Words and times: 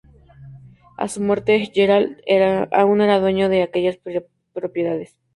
A 0.97 1.07
su 1.07 1.21
muerte 1.21 1.69
Gerald 1.71 2.17
aún 2.71 3.01
era 3.01 3.19
dueño 3.19 3.49
de 3.49 3.61
aquellas 3.61 3.99
propiedades. 4.51 5.15